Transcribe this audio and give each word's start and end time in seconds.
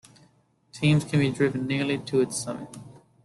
Teams 0.73 1.03
can 1.03 1.19
be 1.19 1.29
driven 1.29 1.67
nearly 1.67 1.99
to 1.99 2.21
its 2.21 2.35
summit. 2.35 2.75